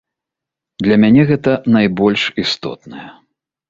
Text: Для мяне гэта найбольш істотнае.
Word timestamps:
Для 0.87 0.95
мяне 1.03 1.27
гэта 1.33 1.51
найбольш 1.79 2.21
істотнае. 2.49 3.09